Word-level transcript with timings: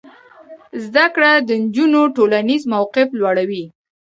زده 0.83 1.05
کړه 1.15 1.31
د 1.47 1.49
نجونو 1.63 2.01
ټولنیز 2.15 2.61
موقف 2.73 3.07
لوړوي. 3.19 3.63